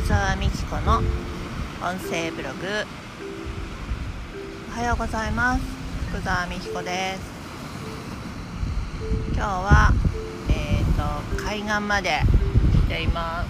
[0.00, 1.04] 沢美希子の音
[2.10, 2.66] 声ブログ。
[4.74, 5.62] おはようございます。
[6.10, 7.20] 福沢美希子です。
[9.34, 9.92] 今日は
[10.48, 12.20] えっ、ー、と海岸まで
[12.72, 13.48] 来ています。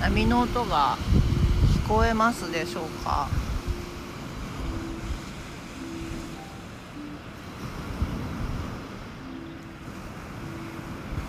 [0.00, 0.96] 波の音が
[1.84, 3.28] 聞こえますでしょうか？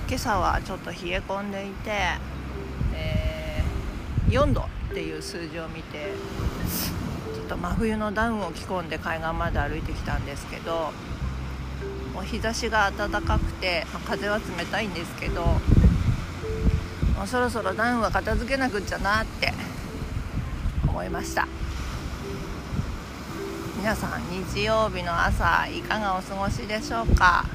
[0.08, 1.92] 今朝はちょっと冷え込んでいて、
[4.30, 6.12] 4度っていう数字を見て
[7.34, 10.92] ちょっと真冬のダウンを着込んで海岸まで歩いてきたんですけど
[12.14, 15.60] もう日差しが暖かくて、まあ、風は冷たいんですけども
[17.24, 19.54] うそろそろダウンは片付けなくっちゃなって
[20.88, 21.48] 思いました。
[23.78, 24.22] 皆さん
[24.54, 27.46] 日曜日の朝いかがお過ごしでしょうか？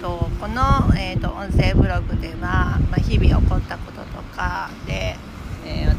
[0.00, 0.62] とこの、
[0.96, 4.70] えーと、音声ブログでは、まあ、日々起こったこととか、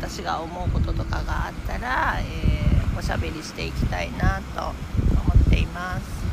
[0.10, 4.74] 私が思うこととかがあったら、えー、おしゃべりしていきたいなと思
[5.46, 6.26] っています。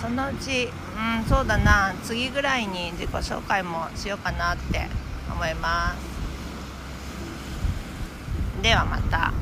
[0.00, 1.94] そのうちうんそうだな。
[2.04, 4.88] 次ぐらいに自己紹介もしようかなって
[5.30, 5.96] 思います。
[8.62, 9.34] ではまた。